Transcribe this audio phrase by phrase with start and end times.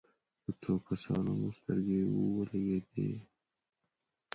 [0.43, 1.99] په څو کسانو مو سترګې
[2.35, 3.11] ولګېدې.